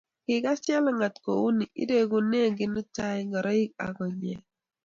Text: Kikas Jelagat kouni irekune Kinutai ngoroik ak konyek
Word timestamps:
Kikas 0.25 0.59
Jelagat 0.65 1.15
kouni 1.25 1.65
irekune 1.81 2.41
Kinutai 2.57 3.19
ngoroik 3.27 3.71
ak 3.85 3.91
konyek 3.97 4.41